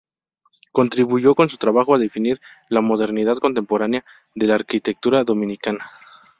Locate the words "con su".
1.35-1.57